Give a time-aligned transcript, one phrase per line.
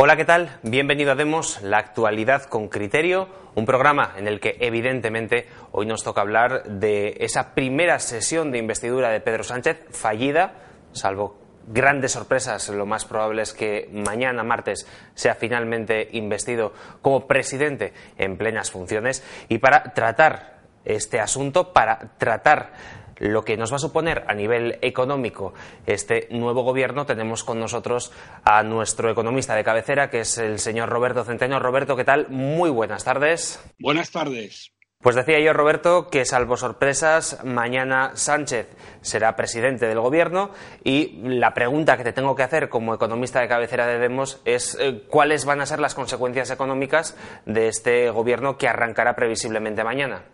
[0.00, 0.60] Hola, ¿qué tal?
[0.62, 3.26] Bienvenido a Demos, la actualidad con criterio,
[3.56, 8.58] un programa en el que evidentemente hoy nos toca hablar de esa primera sesión de
[8.58, 10.52] investidura de Pedro Sánchez fallida,
[10.92, 17.92] salvo grandes sorpresas, lo más probable es que mañana, martes, sea finalmente investido como presidente
[18.18, 22.70] en plenas funciones y para tratar este asunto, para tratar
[23.18, 25.54] lo que nos va a suponer a nivel económico
[25.86, 28.12] este nuevo gobierno, tenemos con nosotros
[28.44, 31.58] a nuestro economista de cabecera, que es el señor Roberto Centeno.
[31.58, 32.28] Roberto, ¿qué tal?
[32.28, 33.62] Muy buenas tardes.
[33.78, 34.72] Buenas tardes.
[35.00, 38.66] Pues decía yo, Roberto, que salvo sorpresas, mañana Sánchez
[39.00, 40.50] será presidente del gobierno
[40.82, 44.76] y la pregunta que te tengo que hacer como economista de cabecera de Demos es
[44.80, 47.16] eh, cuáles van a ser las consecuencias económicas
[47.46, 50.24] de este gobierno que arrancará previsiblemente mañana.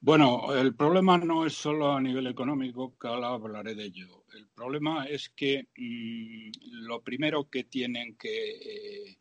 [0.00, 4.24] Bueno, el problema no es solo a nivel económico, que ahora hablaré de ello.
[4.32, 6.50] El problema es que mmm,
[6.86, 9.18] lo primero que tienen que eh,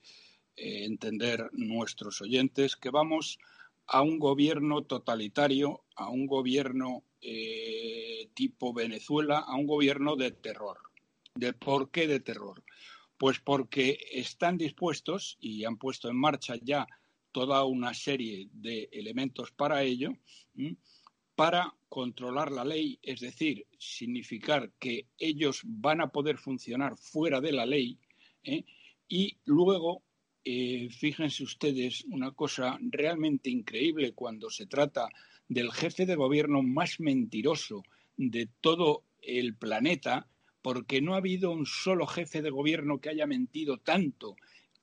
[0.55, 3.39] eh, entender nuestros oyentes que vamos
[3.87, 10.77] a un gobierno totalitario, a un gobierno eh, tipo Venezuela, a un gobierno de terror.
[11.33, 12.63] ¿De por qué de terror?
[13.17, 16.85] Pues porque están dispuestos y han puesto en marcha ya
[17.31, 20.13] toda una serie de elementos para ello,
[21.35, 27.51] para controlar la ley, es decir, significar que ellos van a poder funcionar fuera de
[27.51, 27.99] la ley
[28.43, 28.65] ¿eh?
[29.07, 30.03] y luego,
[30.43, 35.09] eh, fíjense ustedes, una cosa realmente increíble cuando se trata
[35.47, 37.83] del jefe de gobierno más mentiroso
[38.17, 40.27] de todo el planeta,
[40.61, 44.35] porque no ha habido un solo jefe de gobierno que haya mentido tanto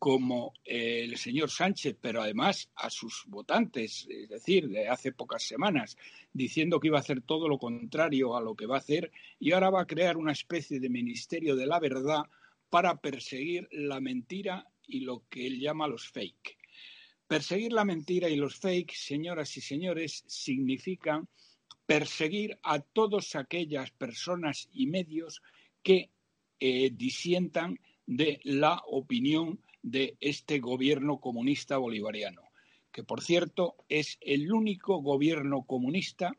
[0.05, 5.43] como eh, el señor Sánchez, pero además a sus votantes, es decir, de hace pocas
[5.43, 5.97] semanas,
[6.31, 9.11] diciendo que iba a hacer todo lo contrario a lo que va a hacer
[9.41, 12.25] y ahora va a crear una especie de ministerio de la verdad
[12.69, 16.59] para perseguir la mentira y lo que él llama los fake.
[17.27, 21.29] Perseguir la mentira y los fake, señoras y señores, significan
[21.87, 25.41] perseguir a todas aquellas personas y medios
[25.83, 26.11] que
[26.61, 32.49] eh, disientan de la opinión de este gobierno comunista bolivariano,
[32.91, 36.35] que por cierto es el único gobierno comunista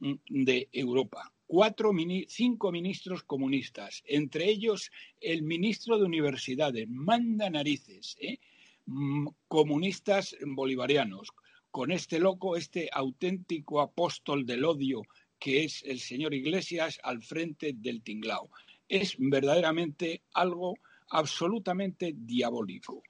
[0.00, 1.32] mm, de Europa.
[1.46, 1.92] Cuatro,
[2.26, 4.90] cinco ministros comunistas, entre ellos
[5.20, 8.38] el ministro de Universidades, manda narices, ¿eh?
[8.86, 11.28] Mm, comunistas bolivarianos,
[11.70, 15.02] con este loco, este auténtico apóstol del odio
[15.38, 18.50] que es el señor Iglesias al frente del tinglao.
[18.88, 20.78] Es verdaderamente algo
[21.10, 23.02] absolutamente diabólico.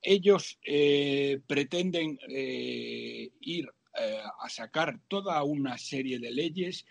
[0.00, 3.68] Ellos eh, pretenden eh, ir
[3.98, 6.84] eh, a sacar toda una serie de leyes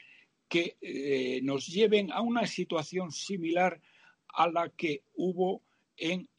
[0.49, 3.81] que nos lleven a una situación similar
[4.27, 5.63] a la que hubo
[5.97, 6.29] en,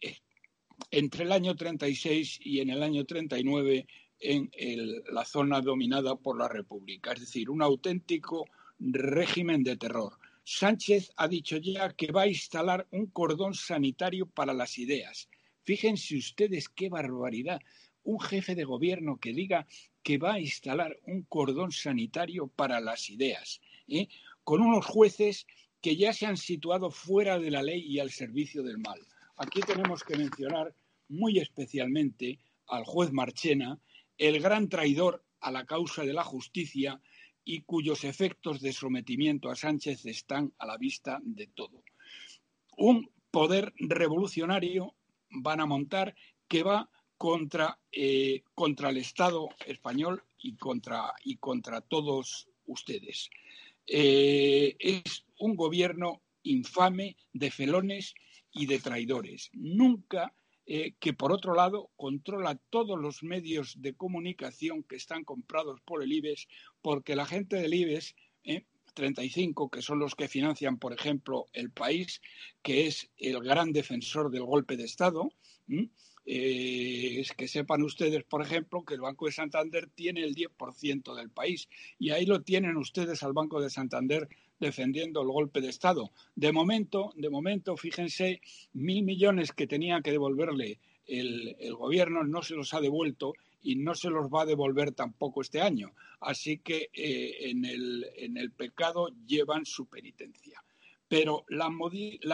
[0.92, 3.88] entre el año 36 y en el año 39
[4.20, 4.50] en
[5.10, 8.46] la zona dominada por la República, es decir, un auténtico
[8.78, 10.12] régimen de terror.
[10.44, 15.28] Sánchez ha dicho ya que va a instalar un cordón sanitario para las ideas.
[15.62, 17.60] Fíjense ustedes qué barbaridad.
[18.02, 19.66] Un jefe de gobierno que diga
[20.02, 24.08] que va a instalar un cordón sanitario para las ideas, ¿eh?
[24.44, 25.46] con unos jueces
[25.80, 29.00] que ya se han situado fuera de la ley y al servicio del mal.
[29.36, 30.74] Aquí tenemos que mencionar
[31.08, 33.78] muy especialmente al juez Marchena,
[34.18, 37.00] el gran traidor a la causa de la justicia
[37.44, 41.82] y cuyos efectos de sometimiento a Sánchez están a la vista de todo.
[42.76, 44.94] Un poder revolucionario
[45.30, 46.14] van a montar
[46.48, 53.30] que va contra, eh, contra el Estado español y contra, y contra todos ustedes.
[53.86, 58.14] Eh, es un gobierno infame de felones
[58.52, 59.50] y de traidores.
[59.52, 60.34] Nunca
[60.66, 66.02] eh, que por otro lado controla todos los medios de comunicación que están comprados por
[66.02, 66.48] el IBEX,
[66.80, 68.14] porque la gente del IBEX,
[68.44, 68.64] eh,
[68.94, 72.22] 35, que son los que financian, por ejemplo, el país,
[72.62, 75.32] que es el gran defensor del golpe de Estado,
[76.26, 81.14] eh, es que sepan ustedes, por ejemplo, que el Banco de Santander tiene el 10%
[81.14, 81.68] del país
[81.98, 84.28] y ahí lo tienen ustedes al Banco de Santander
[84.58, 86.10] defendiendo el golpe de Estado.
[86.34, 88.40] De momento, de momento, fíjense,
[88.72, 93.34] mil millones que tenía que devolverle el, el gobierno no se los ha devuelto
[93.64, 95.94] y no se los va a devolver tampoco este año.
[96.20, 100.62] Así que eh, en, el, en, el, pecado llevan su penitencia.
[101.08, 101.70] Pero la,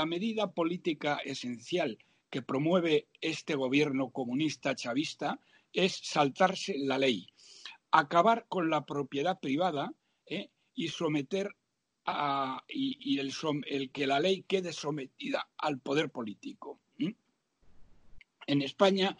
[0.06, 1.99] medida política esencial
[2.31, 5.38] que promueve este gobierno comunista chavista
[5.72, 7.28] es saltarse la ley,
[7.93, 9.93] acabar con la propiedad privada
[10.26, 10.50] ¿eh?
[10.75, 11.55] y someter
[12.68, 16.78] y, el, que la ley quede sometida al poder político.
[18.46, 19.16] En España,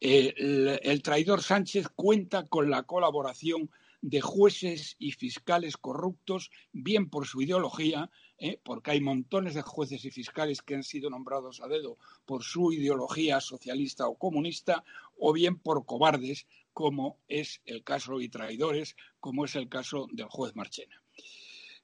[0.00, 3.70] el, el traidor Sánchez cuenta con la colaboración
[4.02, 8.60] de jueces y fiscales corruptos, bien por su ideología, ¿eh?
[8.62, 12.72] porque hay montones de jueces y fiscales que han sido nombrados a dedo por su
[12.72, 14.84] ideología socialista o comunista,
[15.18, 20.26] o bien por cobardes, como es el caso, y traidores, como es el caso del
[20.26, 21.02] juez Marchena.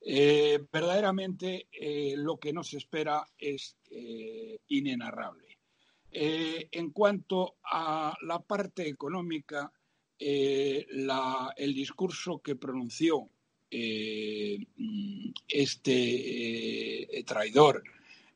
[0.04, 3.76] Eh, verdaderamente eh, lo que nos espera es
[4.68, 5.58] inenarrable.
[6.10, 9.72] en cuanto a la parte económica,
[10.18, 13.30] el discurso que pronunció
[13.74, 14.58] eh,
[15.48, 17.82] este eh, traidor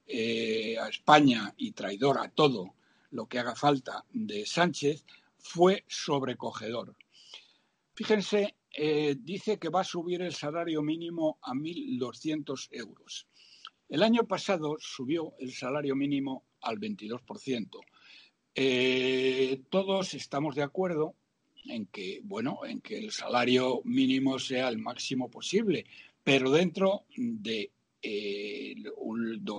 [0.06, 2.74] eh, a España y traidor a todo
[3.10, 5.04] lo que haga falta de Sánchez
[5.38, 6.96] fue sobrecogedor.
[7.94, 8.54] Fíjense,
[9.19, 13.26] dice que va a subir el salario mínimo a 1.200 euros.
[13.88, 17.81] El año pasado subió el salario mínimo al 22%.
[19.70, 21.14] todos estamos de acuerdo
[21.69, 25.87] en que, bueno, en que el salario mínimo sea el máximo posible,
[26.23, 27.70] pero dentro de
[28.02, 28.75] eh,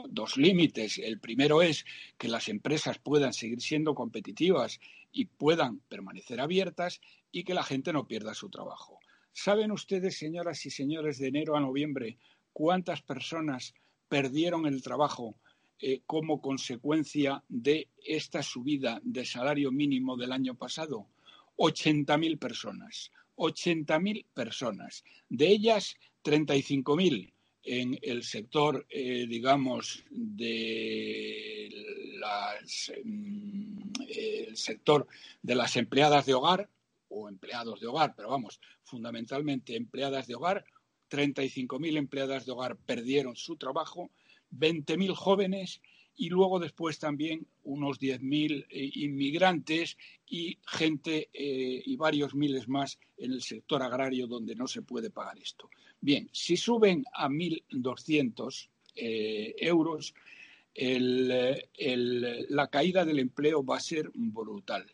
[0.09, 0.99] dos límites.
[0.99, 1.85] El primero es
[2.17, 4.79] que las empresas puedan seguir siendo competitivas
[5.11, 8.99] y puedan permanecer abiertas y que la gente no pierda su trabajo.
[9.39, 12.17] ¿Saben ustedes, señoras y señores, de enero a noviembre,
[12.53, 13.75] cuántas personas
[14.09, 15.37] perdieron el trabajo
[15.79, 21.05] eh, como consecuencia de esta subida de salario mínimo del año pasado?
[21.55, 23.11] 80.000 personas.
[23.35, 25.03] 80.000 personas.
[25.29, 27.31] De ellas, 35.000
[27.61, 31.69] en el sector, eh, digamos, de
[33.05, 33.91] mm,
[34.55, 35.07] sector
[35.43, 36.71] de las empleadas de hogar
[37.09, 40.65] o empleados de hogar, pero vamos, fundamentalmente empleadas de hogar.
[41.09, 44.11] 35.000 empleadas de hogar perdieron su trabajo,
[44.51, 45.81] 20.000 jóvenes
[46.17, 52.99] y luego después también unos 10.000 eh, inmigrantes y gente eh, y varios miles más
[53.17, 55.69] en el sector agrario donde no se puede pagar esto.
[56.01, 60.15] Bien, si suben a 1.200 eh, euros,
[60.75, 64.85] la caída del empleo va a ser brutal.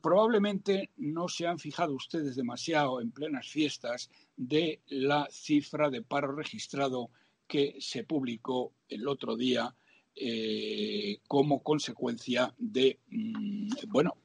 [0.00, 6.32] Probablemente no se han fijado ustedes demasiado en plenas fiestas de la cifra de paro
[6.32, 7.10] registrado
[7.48, 9.74] que se publicó el otro día
[10.20, 14.16] eh, como consecuencia de, mm, bueno,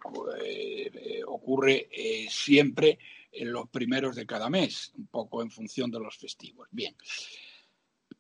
[0.44, 2.98] eh, ocurre eh, siempre
[3.32, 6.68] en los primeros de cada mes, un poco en función de los festivos.
[6.72, 6.96] Bien.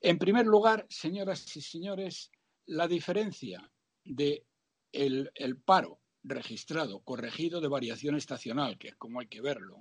[0.01, 2.29] En primer lugar, señoras y señores,
[2.67, 3.67] la diferencia
[4.03, 4.45] de
[4.91, 5.31] el,
[5.65, 9.79] paro registrado, corregido de variación estacional, que es como hay que verlo,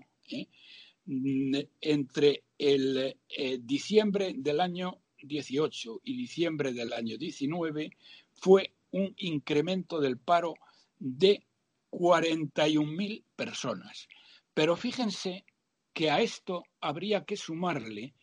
[1.06, 3.14] mm, entre el
[3.60, 7.90] diciembre del año 18 y diciembre del año 19
[8.32, 10.54] fue un incremento del paro
[10.98, 11.44] de
[11.90, 14.08] 41.000 personas.
[14.54, 15.44] Pero fíjense
[15.92, 18.14] que a esto habría que sumarle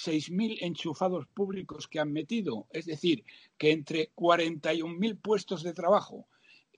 [0.00, 3.24] 76.000 enchufados públicos que han metido, es decir,
[3.58, 6.28] que entre 41.000 puestos de trabajo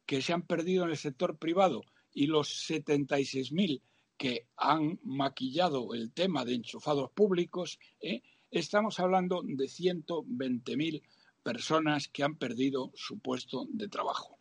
[0.06, 3.80] que se han perdido en el sector privado y los 76.000
[4.16, 8.22] que han maquillado el tema de enchufados públicos, ¿eh?
[8.50, 11.02] estamos hablando de 120.000
[11.42, 14.38] personas que han perdido su puesto de trabajo.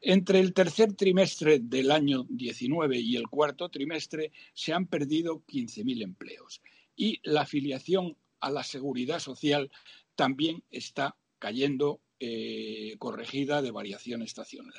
[0.00, 6.02] Entre el tercer trimestre del año 19 y el cuarto trimestre se han perdido 15.000
[6.02, 6.62] empleos
[6.98, 9.70] y la afiliación a la seguridad social
[10.16, 14.74] también está cayendo eh, corregida de variación estacional.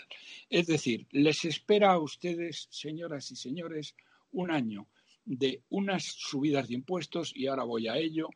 [0.50, 3.96] Es decir, les espera a ustedes, señoras y señores,
[4.34, 4.88] un año
[5.24, 8.30] de unas subidas de impuestos, y ahora voy a ello,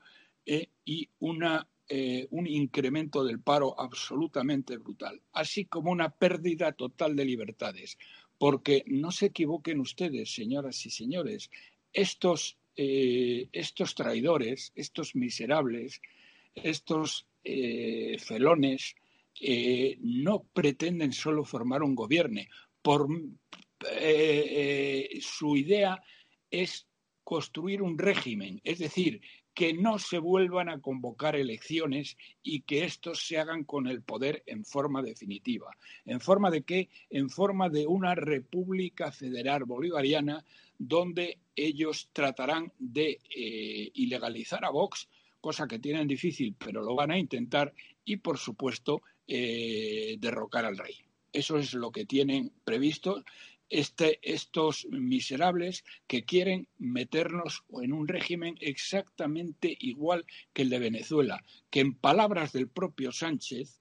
[0.45, 7.17] eh, y una, eh, un incremento del paro absolutamente brutal, así como una pérdida total
[7.17, 7.97] de libertades.
[8.37, 11.51] Porque no se equivoquen ustedes, señoras y señores,
[11.91, 16.01] estos, eh, estos traidores, estos miserables,
[16.55, 17.27] estos
[18.19, 18.95] felones,
[19.99, 22.41] no pretenden solo formar un gobierno.
[22.81, 23.07] Por,
[25.19, 26.01] su idea
[26.49, 26.87] es
[27.23, 29.21] construir un régimen, es decir,
[29.53, 34.43] que no se vuelvan a convocar elecciones y que estos se hagan con el poder
[34.47, 35.77] en forma definitiva.
[36.05, 36.89] ¿En forma de qué?
[37.09, 40.43] En forma de una república federal bolivariana
[40.87, 45.07] donde ellos tratarán de eh, ilegalizar a Vox,
[45.39, 47.73] cosa que tienen difícil, pero lo van a intentar,
[48.05, 50.95] y por supuesto eh, derrocar al rey.
[51.31, 53.23] Eso es lo que tienen previsto
[53.69, 61.43] este, estos miserables que quieren meternos en un régimen exactamente igual que el de Venezuela,
[61.71, 63.79] que en palabras del propio Sánchez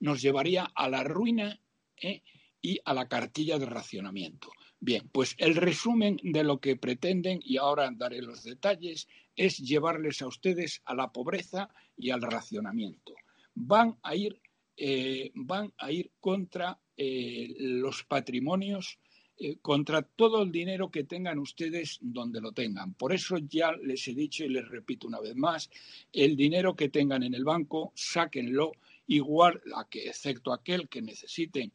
[0.00, 1.58] nos llevaría a la ruina
[2.02, 2.22] ¿eh?
[2.60, 4.50] y a la cartilla de racionamiento.
[4.86, 10.22] Bien, pues el resumen de lo que pretenden, y ahora daré los detalles, es llevarles
[10.22, 13.16] a ustedes a la pobreza y al racionamiento.
[13.52, 14.40] Van a ir,
[14.76, 19.00] eh, van a ir contra eh, los patrimonios
[19.36, 22.94] eh, contra todo el dinero que tengan ustedes donde lo tengan.
[22.94, 25.68] Por eso ya les he dicho y les repito una vez más,
[26.12, 28.70] el dinero que tengan en el banco, sáquenlo
[29.08, 31.72] igual a que, excepto aquel que necesiten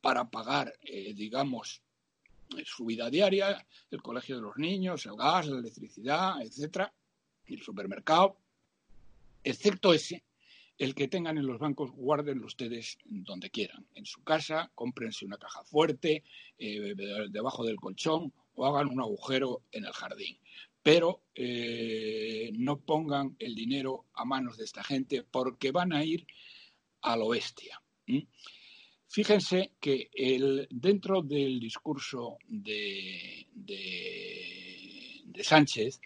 [0.00, 0.74] para pagar,
[1.14, 1.83] digamos,
[2.64, 6.92] su vida diaria, el colegio de los niños, el gas, la electricidad, etcétera,
[7.46, 8.38] el supermercado,
[9.42, 10.24] excepto ese,
[10.78, 13.86] el que tengan en los bancos, guárdenlo ustedes donde quieran.
[13.94, 16.24] En su casa, cómprense una caja fuerte,
[16.58, 16.94] eh,
[17.30, 20.38] debajo del colchón o hagan un agujero en el jardín.
[20.82, 26.26] Pero eh, no pongan el dinero a manos de esta gente porque van a ir
[27.02, 27.80] a lo bestia.
[29.08, 30.10] Fíjense que
[30.70, 36.00] dentro del discurso de, de Sánchez,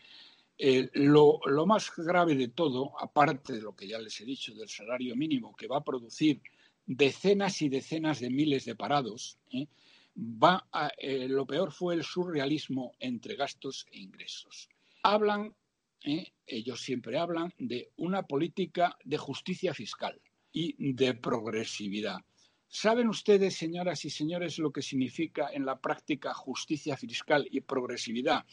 [0.60, 4.68] eh, lo, más grave de todo, aparte de lo que ya les he dicho del
[4.68, 6.42] salario mínimo, que va a producir
[6.84, 9.68] decenas y decenas de miles de parados, ¿eh?
[10.16, 10.66] va
[10.98, 14.68] eh, lo peor fue el surrealismo entre gastos e ingresos.
[15.04, 15.54] Hablan,
[16.46, 22.18] ellos siempre hablan, de una política de justicia fiscal y de progresividad.
[22.70, 28.44] ¿Saben ustedes, señoras y señores, lo que significa en la práctica justicia fiscal y progresividad?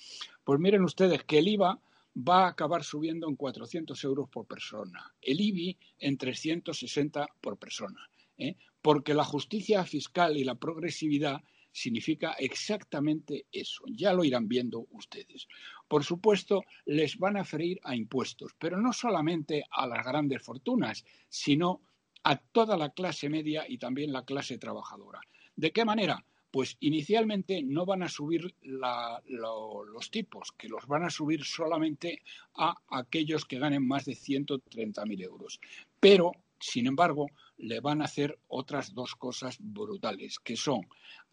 [0.43, 1.81] Pues miren ustedes que el IVA
[2.17, 8.09] va a acabar subiendo en 400 euros por persona, el IBI en 360 por persona,
[8.37, 8.55] ¿eh?
[8.81, 11.43] porque la justicia fiscal y la progresividad
[11.73, 13.83] significa exactamente eso.
[13.89, 15.45] Ya lo irán viendo ustedes.
[15.89, 21.03] Por supuesto, les van a ferir a impuestos, pero no solamente a las grandes fortunas,
[21.27, 21.81] sino
[22.25, 25.21] a toda la clase media y también la clase trabajadora.
[25.55, 26.25] ¿De qué manera?
[26.55, 32.21] pues inicialmente no van a subir los tipos, que los van a subir solamente
[32.53, 35.59] a aquellos que ganen más de 130.000 euros.
[35.99, 37.27] Pero, sin embargo,
[37.57, 40.87] le van a hacer otras dos cosas brutales, que son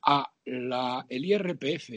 [0.04, 1.90] a la, el IRPF,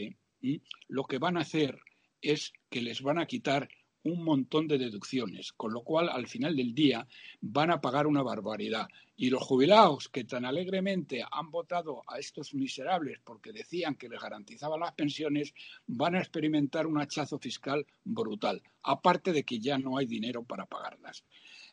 [0.86, 1.80] lo que van a hacer
[2.22, 3.68] es que les van a quitar
[4.06, 7.06] un montón de deducciones, con lo cual al final del día
[7.40, 8.88] van a pagar una barbaridad.
[9.16, 14.20] Y los jubilados que tan alegremente han votado a estos miserables porque decían que les
[14.20, 15.54] garantizaban las pensiones,
[15.86, 20.66] van a experimentar un hachazo fiscal brutal, aparte de que ya no hay dinero para
[20.66, 21.24] pagarlas.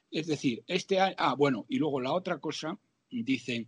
[0.09, 2.79] Es decir, este año, ah, bueno, y luego la otra cosa,
[3.11, 3.67] dicen,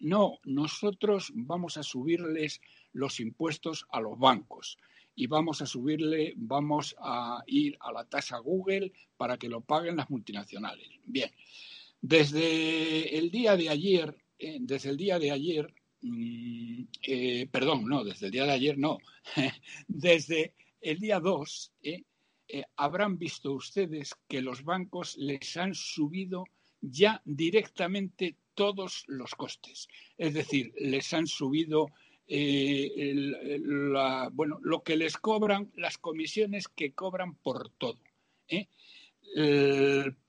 [0.00, 4.78] no, nosotros vamos a subirles los impuestos a los bancos
[5.16, 9.96] y vamos a subirle, vamos a ir a la tasa Google para que lo paguen
[9.96, 10.88] las multinacionales.
[11.04, 11.30] Bien,
[12.00, 18.04] desde el día de ayer, eh, desde el día de ayer, mm, eh, perdón, no,
[18.04, 18.98] desde el día de ayer no,
[19.88, 22.04] desde el día 2, eh,
[22.76, 26.44] habrán visto ustedes que los bancos les han subido
[26.80, 29.88] ya directamente todos los costes.
[30.18, 31.88] Es decir, les han subido
[32.28, 33.60] eh,
[34.32, 37.98] bueno, lo que les cobran, las comisiones que cobran por todo,
[38.48, 38.68] ¿eh?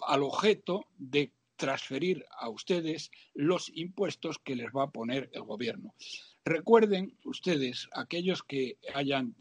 [0.08, 5.94] al objeto de transferir a ustedes los impuestos que les va a poner el gobierno.
[6.46, 9.36] Recuerden ustedes, aquellos que hayan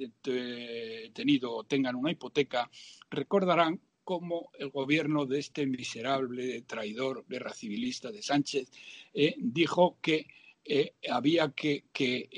[1.13, 2.69] tenido o tengan una hipoteca,
[3.11, 8.71] recordarán cómo el gobierno de este miserable traidor guerra civilista de Sánchez
[9.13, 10.27] eh, dijo que
[10.69, 12.29] eh, había que, que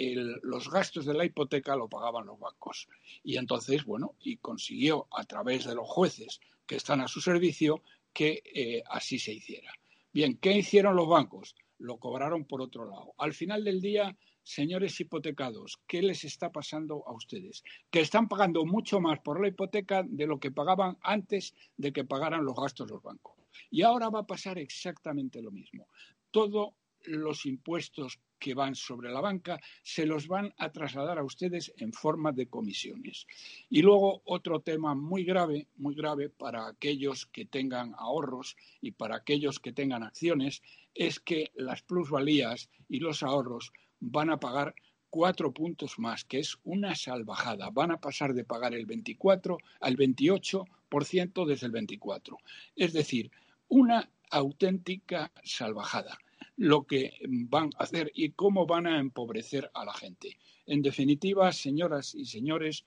[0.42, 2.88] los gastos de la hipoteca lo pagaban los bancos.
[3.22, 7.82] Y entonces, bueno, y consiguió a través de los jueces que están a su servicio
[8.12, 9.72] que eh, así se hiciera.
[10.12, 11.54] Bien, ¿qué hicieron los bancos?
[11.78, 13.14] Lo cobraron por otro lado.
[13.18, 17.62] Al final del día, señores hipotecados, ¿qué les está pasando a ustedes?
[17.90, 22.04] Que están pagando mucho más por la hipoteca de lo que pagaban antes de que
[22.04, 23.36] pagaran los gastos los bancos.
[23.70, 25.88] Y ahora va a pasar exactamente lo mismo.
[26.30, 26.74] Todo
[27.04, 31.92] los impuestos que van sobre la banca se los van a trasladar a ustedes en
[31.92, 33.26] forma de comisiones.
[33.68, 39.16] Y luego otro tema muy grave, muy grave para aquellos que tengan ahorros y para
[39.16, 40.62] aquellos que tengan acciones,
[40.94, 44.74] es que las plusvalías y los ahorros van a pagar
[45.10, 47.70] cuatro puntos más, que es una salvajada.
[47.70, 52.38] Van a pasar de pagar el 24 al 28% desde el 24.
[52.76, 53.30] Es decir,
[53.68, 56.18] una auténtica salvajada
[56.58, 60.36] lo que van a hacer y cómo van a empobrecer a la gente.
[60.66, 62.84] En definitiva, señoras y señores,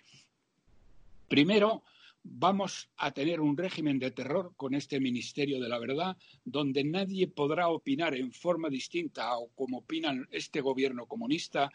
[1.29, 1.83] primero
[2.23, 7.27] vamos a tener un régimen de terror con este Ministerio de la Verdad, donde nadie
[7.27, 11.71] podrá opinar en forma distinta o como opinan este gobierno comunista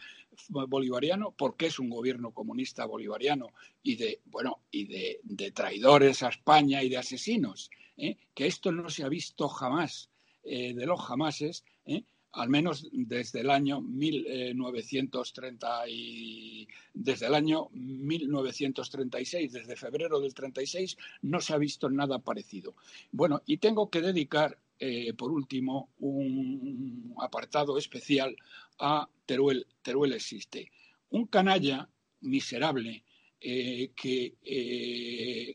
[0.48, 3.48] bolivariano, porque es un gobierno comunista bolivariano
[3.82, 8.16] y de bueno y de, traidores a España y de asesinos, ¿eh?
[8.34, 10.10] que esto no se ha visto jamás
[10.44, 12.04] eh, de los jamases, ¿eh?
[12.32, 20.98] al menos desde el año 1930 y desde el año 1936, desde febrero del 36,
[21.22, 22.74] no se ha visto nada parecido.
[23.10, 28.36] Bueno, y tengo que dedicar, eh, por último, un apartado especial
[28.78, 29.66] a Teruel.
[29.80, 30.70] Teruel existe.
[31.10, 31.88] Un canalla
[32.20, 33.02] miserable
[33.40, 34.34] que,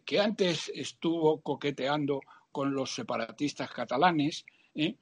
[0.06, 2.22] que antes estuvo coqueteando
[2.52, 4.96] con los separatistas catalanes, ¿eh?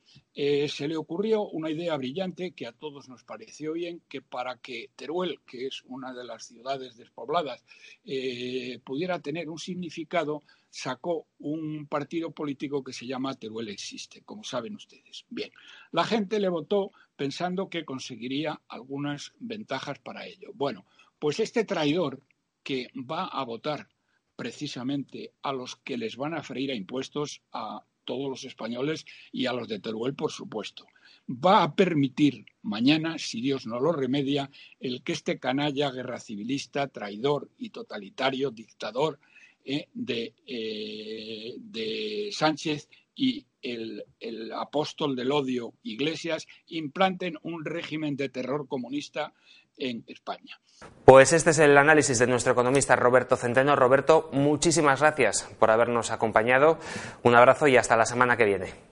[0.67, 4.89] Se le ocurrió una idea brillante que a todos nos pareció bien, que para que
[4.95, 7.63] Teruel, que es una de las ciudades despobladas,
[8.03, 14.43] eh, pudiera tener un significado, sacó un partido político que se llama Teruel Existe, como
[14.43, 15.25] saben ustedes.
[15.29, 15.51] Bien,
[15.91, 20.51] la gente le votó pensando que conseguiría algunas ventajas para ello.
[20.53, 20.85] Bueno,
[21.19, 22.21] pues este traidor
[22.63, 23.89] que va a votar
[24.35, 29.45] precisamente a los que les van a freír a impuestos a todos los españoles y
[29.45, 30.87] a los de Teruel, por supuesto.
[31.29, 34.49] Va a permitir mañana, si Dios no lo remedia,
[34.79, 39.19] el que este canalla guerra civilista, traidor y totalitario, dictador
[39.63, 48.15] eh, de, eh, de Sánchez y el, el, apóstol del odio Iglesias implanten un régimen
[48.15, 49.35] de terror comunista
[49.79, 50.59] en España.
[51.05, 53.75] Pues este es el análisis de nuestro economista Roberto Centeno.
[53.75, 56.77] Roberto, muchísimas gracias por habernos acompañado.
[57.24, 58.88] Un abrazo y hasta la semana que viene.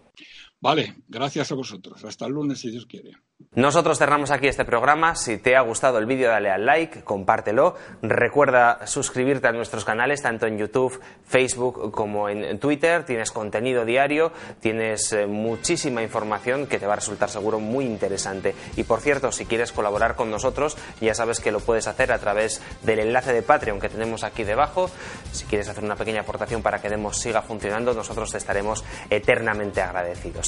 [0.59, 2.03] Vale, gracias a vosotros.
[2.03, 3.11] Hasta el lunes, si Dios quiere.
[3.53, 5.13] Nosotros cerramos aquí este programa.
[5.13, 7.75] Si te ha gustado el vídeo, dale al like, compártelo.
[8.01, 13.05] Recuerda suscribirte a nuestros canales, tanto en YouTube, Facebook como en Twitter.
[13.05, 18.55] Tienes contenido diario, tienes eh, muchísima información que te va a resultar seguro muy interesante.
[18.75, 22.17] Y por cierto, si quieres colaborar con nosotros, ya sabes que lo puedes hacer a
[22.17, 24.89] través del enlace de Patreon que tenemos aquí debajo.
[25.31, 29.81] Si quieres hacer una pequeña aportación para que Demos siga funcionando, nosotros te estaremos eternamente
[29.81, 30.46] agradecidos.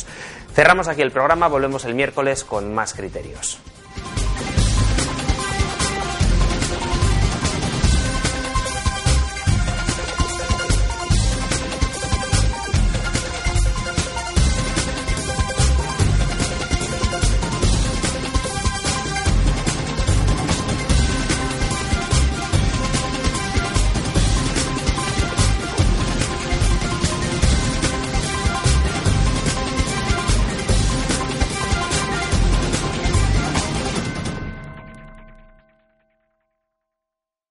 [0.54, 3.60] Cerramos aquí el programa, volvemos el miércoles con más criterios.